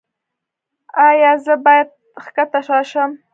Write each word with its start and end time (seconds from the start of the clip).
ایا 1.07 1.31
زه 1.45 1.53
باید 1.65 1.89
ښکته 2.23 2.59
راشم؟ 2.67 3.09